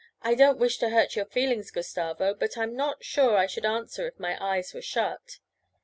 'I 0.23 0.33
don't 0.33 0.57
wish 0.57 0.79
to 0.79 0.89
hurt 0.89 1.15
your 1.15 1.25
feelings, 1.27 1.69
Gustavo, 1.69 2.33
but 2.33 2.57
I'm 2.57 2.75
not 2.75 3.03
sure 3.03 3.37
I 3.37 3.45
should 3.45 3.67
answer 3.67 4.07
if 4.07 4.17
my 4.19 4.35
eyes 4.43 4.73
were 4.73 4.81
shut.' 4.81 5.37